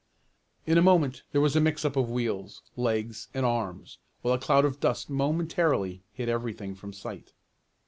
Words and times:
In 0.65 0.79
a 0.79 0.81
moment 0.81 1.21
there 1.31 1.41
was 1.41 1.55
a 1.55 1.61
mix 1.61 1.85
up 1.85 1.95
of 1.95 2.09
wheels, 2.09 2.63
legs 2.75 3.27
and 3.35 3.45
arms, 3.45 3.99
while 4.23 4.33
a 4.33 4.39
cloud 4.39 4.65
of 4.65 4.79
dust 4.79 5.11
momentarily 5.11 6.01
hid 6.11 6.27
everything 6.27 6.73
from 6.73 6.91
sight. 6.91 7.33